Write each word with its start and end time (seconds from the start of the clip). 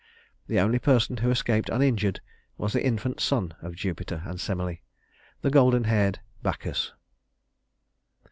The 0.47 0.59
only 0.59 0.79
person 0.79 1.17
who 1.17 1.29
escaped 1.29 1.69
uninjured 1.69 2.21
was 2.57 2.73
the 2.73 2.83
infant 2.83 3.19
son 3.19 3.53
of 3.61 3.75
Jupiter 3.75 4.23
and 4.25 4.41
Semele, 4.41 4.81
the 5.43 5.51
golden 5.51 5.83
haired 5.83 6.21
Bacchus. 6.41 6.93